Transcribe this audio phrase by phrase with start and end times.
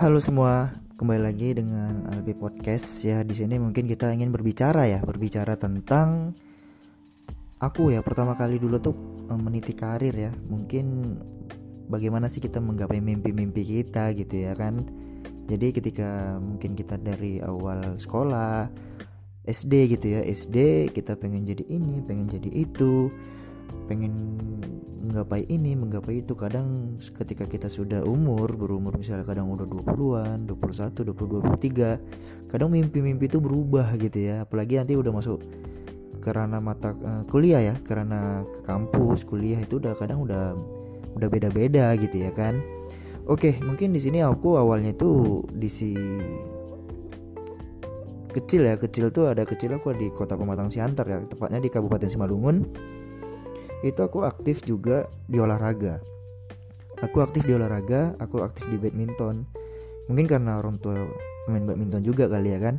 [0.00, 3.20] Halo semua, kembali lagi dengan Albi Podcast ya.
[3.20, 6.32] Di sini mungkin kita ingin berbicara ya, berbicara tentang
[7.60, 8.00] aku ya.
[8.00, 8.96] Pertama kali dulu tuh
[9.28, 10.32] eh, meniti karir ya.
[10.32, 11.20] Mungkin
[11.92, 14.88] bagaimana sih kita menggapai mimpi-mimpi kita gitu ya kan.
[15.44, 18.72] Jadi ketika mungkin kita dari awal sekolah
[19.44, 23.12] SD gitu ya, SD kita pengen jadi ini, pengen jadi itu,
[23.88, 24.38] pengen
[25.10, 26.38] menggapai ini menggapai itu.
[26.38, 33.26] Kadang ketika kita sudah umur berumur misalnya kadang udah 20-an 21 22 23 kadang mimpi-mimpi
[33.26, 34.46] itu berubah gitu ya.
[34.46, 35.42] Apalagi nanti udah masuk
[36.20, 40.52] karena mata uh, kuliah ya karena ke kampus kuliah itu udah kadang udah
[41.16, 42.62] udah beda-beda gitu ya kan.
[43.26, 45.90] Oke mungkin di sini aku awalnya tuh di si
[48.30, 48.78] kecil ya.
[48.78, 52.56] Kecil tuh ada kecil aku di kota Pematang Siantar ya tepatnya di Kabupaten Simalungun
[53.80, 56.00] itu aku aktif juga di olahraga.
[57.00, 59.48] Aku aktif di olahraga aku aktif di badminton.
[60.12, 61.00] Mungkin karena orang tua
[61.48, 62.76] main badminton juga kali ya kan?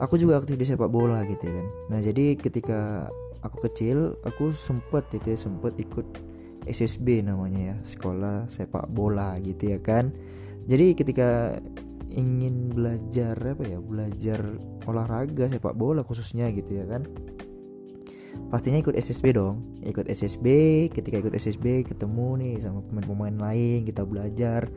[0.00, 1.68] Aku juga aktif di sepak bola gitu ya kan?
[1.92, 3.12] Nah jadi ketika
[3.44, 6.06] aku kecil aku sempet itu ya sempet ikut
[6.64, 10.10] SSB namanya ya sekolah sepak bola gitu ya kan?
[10.64, 11.60] Jadi ketika
[12.12, 14.40] ingin belajar apa ya belajar
[14.84, 17.08] olahraga sepak bola khususnya gitu ya kan
[18.52, 19.80] pastinya ikut SSB dong.
[19.80, 20.46] Ikut SSB
[20.92, 24.68] ketika ikut SSB ketemu nih sama pemain-pemain lain kita belajar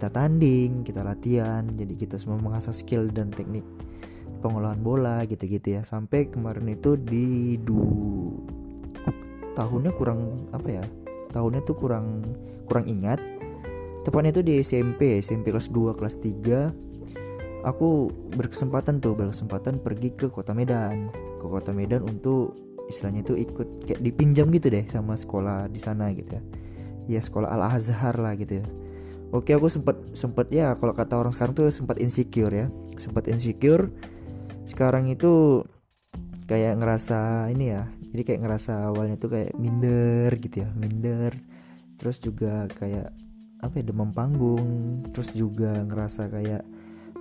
[0.00, 3.60] kita tanding kita latihan jadi kita semua mengasah skill dan teknik
[4.40, 5.84] pengolahan bola gitu-gitu ya.
[5.84, 7.84] Sampai kemarin itu di du
[9.52, 10.84] tahunnya kurang apa ya
[11.36, 12.24] tahunnya tuh kurang
[12.64, 13.20] kurang ingat.
[14.00, 20.32] Tepatnya itu di SMP SMP kelas 2 kelas 3 aku berkesempatan tuh berkesempatan pergi ke
[20.32, 21.12] kota Medan.
[21.36, 26.10] Ke kota Medan untuk istilahnya itu ikut kayak dipinjam gitu deh sama sekolah di sana
[26.10, 26.42] gitu ya.
[27.06, 28.66] Ya sekolah Al Azhar lah gitu ya.
[29.30, 32.66] Oke aku sempat sempat ya kalau kata orang sekarang tuh sempat insecure ya.
[32.98, 33.94] Sempat insecure.
[34.66, 35.62] Sekarang itu
[36.50, 41.32] kayak ngerasa ini ya jadi kayak ngerasa awalnya tuh kayak minder gitu ya minder.
[41.94, 43.14] Terus juga kayak
[43.62, 45.06] apa ya demam panggung.
[45.14, 46.62] Terus juga ngerasa kayak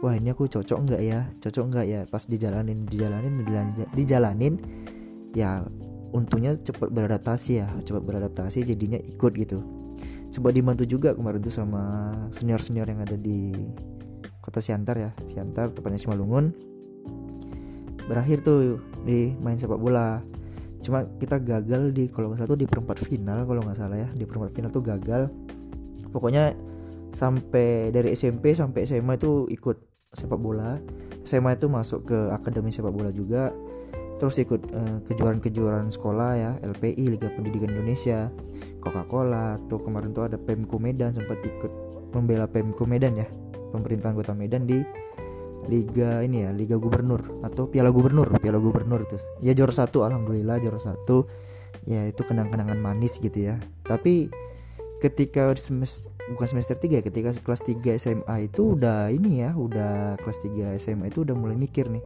[0.01, 1.29] wah ini aku cocok nggak ya?
[1.45, 4.55] Cocok nggak ya pas dijalanin dijalanin dijalanin, dijalanin
[5.33, 5.61] ya
[6.09, 9.61] untungnya cepat beradaptasi ya cepat beradaptasi jadinya ikut gitu.
[10.29, 13.53] Sempat dibantu juga kemarin tuh sama senior senior yang ada di
[14.41, 16.53] kota Siantar ya Siantar tepatnya Simalungun.
[18.09, 20.21] Berakhir tuh di main sepak bola.
[20.81, 24.09] Cuma kita gagal di kalau nggak salah tuh di perempat final kalau nggak salah ya
[24.13, 25.29] di perempat final tuh gagal.
[26.09, 26.57] Pokoknya
[27.13, 29.77] sampai dari SMP sampai SMA itu ikut
[30.13, 30.81] sepak bola.
[31.21, 33.53] SMA itu masuk ke akademi sepak bola juga
[34.19, 38.27] terus ikut uh, kejuaraan-kejuaraan sekolah ya LPI Liga Pendidikan Indonesia
[38.83, 39.55] Coca-Cola.
[39.71, 41.71] Tuh kemarin tuh ada Pemko Medan sempat ikut
[42.11, 43.27] membela Pemko Medan ya
[43.71, 44.83] pemerintahan kota Medan di
[45.69, 50.59] Liga ini ya Liga Gubernur atau Piala Gubernur Piala Gubernur itu ya juara satu alhamdulillah
[50.59, 51.25] juara satu.
[51.87, 53.55] Ya itu kenang-kenangan manis gitu ya.
[53.87, 54.27] Tapi
[54.99, 60.39] ketika semester bukan semester 3 ketika kelas 3 SMA itu udah ini ya udah kelas
[60.45, 62.03] 3 SMA itu udah mulai mikir nih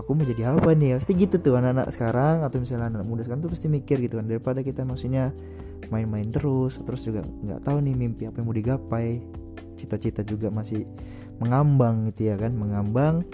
[0.00, 0.96] aku mau jadi apa nih?
[0.96, 4.26] Pasti gitu tuh anak-anak sekarang atau misalnya anak muda sekarang tuh pasti mikir gitu kan
[4.26, 5.30] daripada kita maksudnya
[5.92, 9.20] main-main terus terus juga nggak tahu nih mimpi apa yang mau digapai.
[9.76, 10.84] Cita-cita juga masih
[11.40, 13.24] mengambang gitu ya kan mengambang.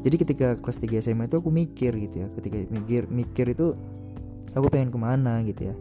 [0.00, 3.74] Jadi ketika kelas 3 SMA itu aku mikir gitu ya ketika mikir mikir itu
[4.54, 5.74] aku pengen ke mana gitu ya.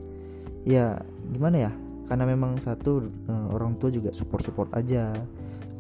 [0.68, 0.86] Ya
[1.32, 1.72] gimana ya?
[2.08, 5.12] Karena memang satu eh, orang tua juga support support aja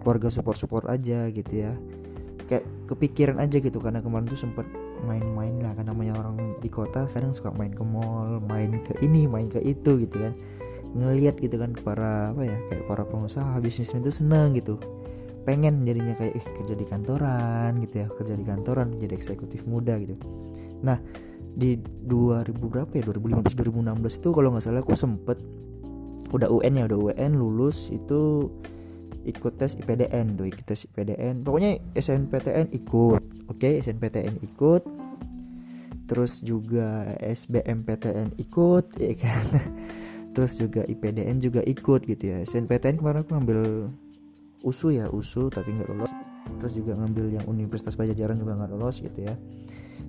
[0.07, 1.75] keluarga support support aja gitu ya
[2.47, 3.77] kayak kepikiran aja gitu.
[3.77, 4.65] Karena kemarin tuh sempet
[5.05, 5.75] main-main lah.
[5.75, 9.59] Karena namanya orang di kota kadang suka main ke mall main ke ini main ke
[9.61, 10.33] itu gitu kan.
[10.97, 14.79] Ngelihat gitu kan para apa ya kayak para pengusaha bisnismen itu seneng gitu.
[15.43, 18.07] Pengen jadinya kayak eh, kerja di kantoran gitu ya.
[18.09, 20.15] Kerja di kantoran jadi eksekutif muda gitu.
[20.81, 20.97] Nah
[21.57, 23.03] di 2000 berapa ya?
[23.05, 25.41] 2015 2016 itu kalau nggak salah aku sempet
[26.31, 28.51] udah UN ya udah UN lulus itu
[29.27, 33.21] ikut tes IPDN tuh ikut tes IPDN pokoknya SNPTN ikut
[33.51, 33.59] oke?
[33.59, 34.83] Okay, SNPTN ikut.
[36.07, 39.43] Terus juga SBMPTN ikut ya kan?
[40.31, 42.37] Terus juga IPDN juga ikut gitu ya.
[42.47, 43.91] SNPTN kemarin aku ngambil
[44.63, 46.11] USU ya USU tapi nggak lolos.
[46.63, 49.35] Terus juga ngambil yang Universitas Pajajaran juga nggak lolos gitu ya.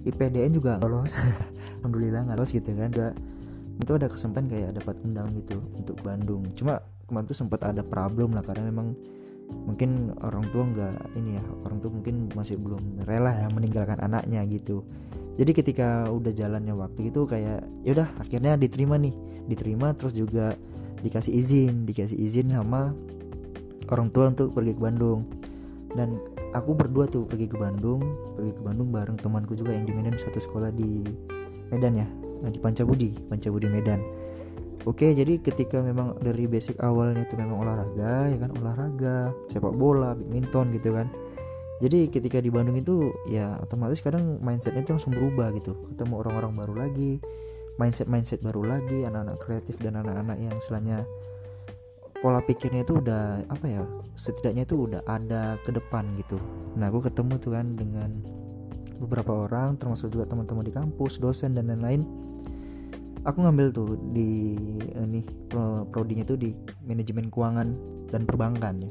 [0.06, 1.19] IPDN juga lolos
[1.82, 2.91] alhamdulillah nggak lolos gitu kan.
[2.94, 3.11] Juga
[3.79, 6.47] itu ada kesempatan kayak dapat undang gitu untuk Bandung.
[6.55, 8.93] Cuma kemarin tuh sempat ada problem lah karena memang
[9.49, 14.44] mungkin orang tua nggak ini ya orang tua mungkin masih belum rela ya meninggalkan anaknya
[14.46, 14.84] gitu.
[15.40, 19.14] Jadi ketika udah jalannya waktu itu kayak ya udah akhirnya diterima nih.
[19.49, 20.52] Diterima terus juga
[21.00, 22.93] dikasih izin dikasih izin sama
[23.88, 25.25] orang tua untuk pergi ke Bandung.
[25.96, 26.20] Dan
[26.52, 28.00] aku berdua tuh pergi ke Bandung
[28.37, 31.04] pergi ke Bandung bareng temanku juga yang di Medan satu sekolah di
[31.69, 32.06] Medan ya
[32.49, 34.00] di Pancabudi Pancabudi Medan
[34.86, 40.14] Oke, jadi ketika memang dari basic awalnya itu memang olahraga, ya kan olahraga, sepak bola,
[40.14, 41.10] badminton gitu kan.
[41.78, 46.52] Jadi ketika di Bandung itu ya otomatis kadang mindsetnya itu langsung berubah gitu, ketemu orang-orang
[46.58, 47.22] baru lagi,
[47.78, 51.06] mindset mindset baru lagi, anak-anak kreatif dan anak-anak yang selanya
[52.19, 53.82] pola pikirnya itu udah apa ya,
[54.19, 56.38] setidaknya itu udah ada ke depan gitu.
[56.75, 58.10] Nah aku ketemu tuh kan dengan
[58.98, 62.02] beberapa orang, termasuk juga teman-teman di kampus, dosen dan lain-lain
[63.28, 64.56] aku ngambil tuh di
[64.96, 65.20] ini
[65.52, 66.56] pro, prodinya tuh di
[66.88, 67.69] manajemen keuangan
[68.08, 68.90] dan perbankan ya.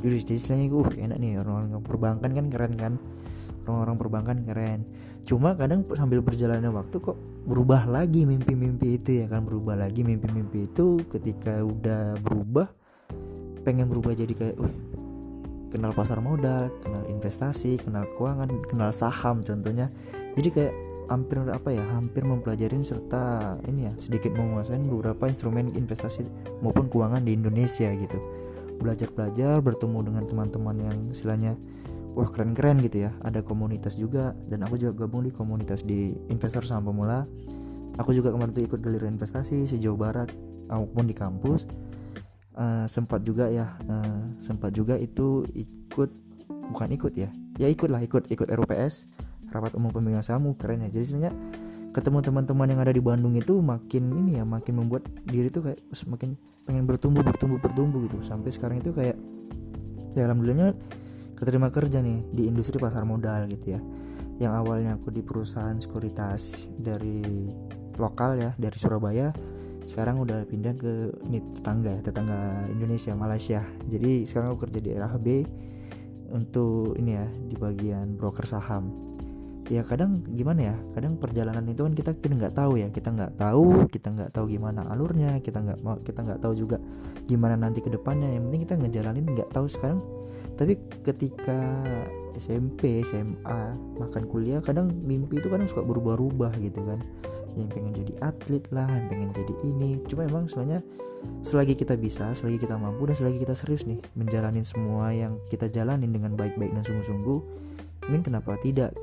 [0.00, 2.92] Jadi istilahnya uh enak nih orang-orang perbankan kan keren kan?
[3.68, 4.80] Orang-orang perbankan keren.
[5.26, 9.44] Cuma kadang sambil berjalannya waktu kok berubah lagi mimpi-mimpi itu ya kan?
[9.44, 12.72] Berubah lagi mimpi-mimpi itu ketika udah berubah
[13.66, 14.74] pengen berubah jadi kayak uh
[15.66, 19.92] kenal pasar modal kenal investasi kenal keuangan kenal saham contohnya.
[20.38, 20.74] Jadi kayak
[21.06, 26.26] hampir apa ya hampir mempelajari serta ini ya sedikit menguasai beberapa instrumen investasi
[26.62, 28.18] maupun keuangan di Indonesia gitu.
[28.76, 31.54] Belajar belajar bertemu dengan teman-teman yang istilahnya
[32.18, 33.14] wah keren-keren gitu ya.
[33.22, 37.24] Ada komunitas juga dan aku juga gabung di komunitas di investor saham pemula.
[37.96, 40.28] Aku juga kemarin tuh ikut galiran investasi sejauh barat
[40.68, 41.64] maupun di kampus.
[42.56, 46.08] Uh, sempat juga ya uh, sempat juga itu ikut
[46.72, 47.28] bukan ikut ya
[47.60, 49.04] ya ikut lah ikut ikut RUPS
[49.56, 50.90] rapat umum pemegang saham keren ya.
[50.92, 51.34] Jadi sebenarnya
[51.96, 55.80] ketemu teman-teman yang ada di Bandung itu makin ini ya makin membuat diri tuh kayak
[55.96, 56.36] semakin
[56.68, 58.20] pengen bertumbuh bertumbuh bertumbuh gitu.
[58.20, 59.16] Sampai sekarang itu kayak
[60.12, 60.76] ya alhamdulillahnya
[61.36, 63.80] keterima kerja nih di industri pasar modal gitu ya.
[64.36, 67.48] Yang awalnya aku di perusahaan sekuritas dari
[67.96, 69.32] lokal ya dari Surabaya
[69.86, 73.62] sekarang udah pindah ke ini tetangga ya tetangga Indonesia Malaysia.
[73.86, 75.26] Jadi sekarang aku kerja di RHB
[76.34, 79.15] untuk ini ya di bagian broker saham
[79.66, 83.34] ya kadang gimana ya kadang perjalanan itu kan kita kita nggak tahu ya kita nggak
[83.34, 86.78] tahu kita nggak tahu gimana alurnya kita nggak mau kita nggak tahu juga
[87.26, 90.00] gimana nanti ke depannya yang penting kita ngejalanin nggak tahu sekarang.
[90.56, 91.84] Tapi ketika
[92.38, 93.60] SMP SMA
[94.00, 97.02] makan kuliah kadang mimpi itu kadang suka berubah-ubah gitu kan.
[97.58, 100.00] Yang pengen jadi atlet lah yang pengen jadi ini.
[100.08, 100.80] Cuma emang sebenarnya
[101.42, 105.66] selagi kita bisa selagi kita mampu dan selagi kita serius nih menjalani semua yang kita
[105.66, 107.40] jalanin dengan baik-baik dan sungguh-sungguh
[108.06, 108.94] mungkin kenapa tidak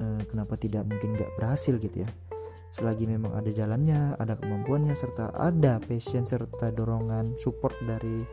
[0.00, 2.10] Eh, kenapa tidak mungkin gak berhasil gitu ya?
[2.72, 8.24] Selagi memang ada jalannya ada kemampuannya serta ada passion serta dorongan support dari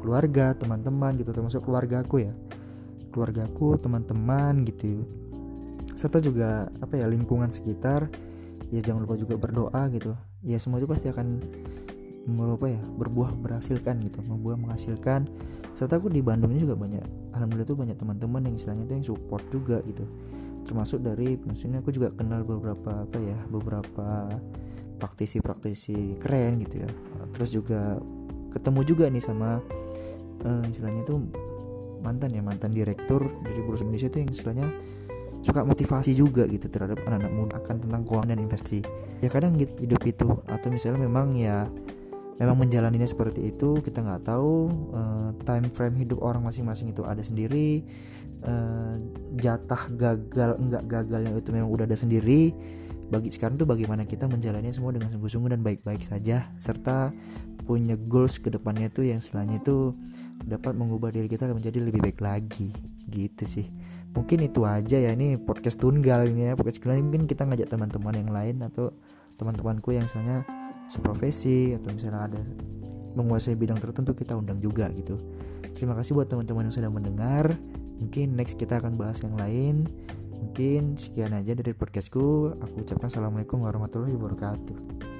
[0.00, 2.34] keluarga teman-teman gitu termasuk keluarga aku ya.
[3.14, 5.06] Keluargaku teman-teman gitu.
[5.94, 8.10] Serta juga apa ya lingkungan sekitar.
[8.74, 10.10] Ya jangan lupa juga berdoa gitu.
[10.42, 11.38] Ya semua itu pasti akan
[12.26, 14.26] apa ya berbuah berhasilkan gitu.
[14.26, 15.30] Membuah menghasilkan.
[15.70, 19.06] Serta aku di Bandung ini juga banyak alhamdulillah tuh banyak teman-teman yang istilahnya tuh yang
[19.06, 20.08] support juga gitu
[20.66, 24.26] termasuk dari maksudnya aku juga kenal beberapa apa ya beberapa
[24.98, 26.90] praktisi-praktisi keren gitu ya.
[27.32, 28.02] Terus juga
[28.50, 29.60] ketemu juga nih sama
[30.42, 31.16] uh, istilahnya itu
[32.02, 34.68] mantan ya mantan direktur dari Bursa Indonesia itu yang istilahnya
[35.46, 38.80] suka motivasi juga gitu terhadap anak-anak muda akan tentang keuangan dan investasi.
[39.22, 41.70] Ya kadang gitu, hidup itu atau misalnya memang ya
[42.36, 47.24] memang menjalaninya seperti itu kita nggak tahu uh, time frame hidup orang masing-masing itu ada
[47.24, 47.84] sendiri
[48.44, 48.94] uh,
[49.38, 52.52] jatah gagal enggak gagalnya itu memang udah ada sendiri.
[53.06, 57.14] Bagi sekarang tuh bagaimana kita menjalani semua dengan sungguh-sungguh dan baik-baik saja serta
[57.62, 59.94] punya goals ke depannya tuh yang setelahnya itu
[60.42, 62.74] dapat mengubah diri kita menjadi lebih baik lagi.
[63.06, 63.66] Gitu sih.
[64.10, 68.14] Mungkin itu aja ya ini podcast tunggal ini ya podcast tunggal mungkin kita ngajak teman-teman
[68.16, 68.90] yang lain atau
[69.36, 70.42] teman-temanku yang misalnya
[70.86, 72.42] seprofesi atau misalnya ada
[73.16, 75.16] menguasai bidang tertentu kita undang juga gitu.
[75.72, 77.56] Terima kasih buat teman-teman yang sudah mendengar.
[77.96, 79.88] Mungkin next kita akan bahas yang lain.
[80.36, 82.56] Mungkin sekian aja dari podcastku.
[82.60, 85.15] Aku ucapkan assalamualaikum warahmatullahi wabarakatuh